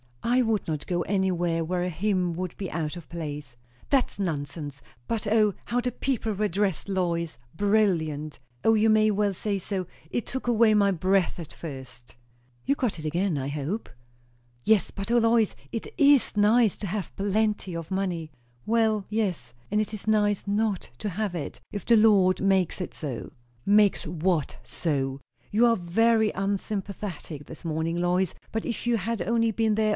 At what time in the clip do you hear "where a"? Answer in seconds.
1.63-1.89